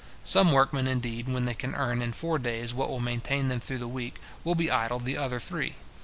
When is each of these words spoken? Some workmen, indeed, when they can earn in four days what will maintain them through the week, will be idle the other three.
Some 0.23 0.51
workmen, 0.51 0.87
indeed, 0.87 1.27
when 1.29 1.45
they 1.45 1.53
can 1.53 1.75
earn 1.75 2.01
in 2.01 2.11
four 2.11 2.39
days 2.39 2.73
what 2.73 2.89
will 2.89 2.99
maintain 2.99 3.49
them 3.49 3.59
through 3.59 3.77
the 3.77 3.87
week, 3.87 4.19
will 4.43 4.55
be 4.55 4.71
idle 4.71 4.97
the 4.97 5.15
other 5.17 5.37
three. 5.39 5.75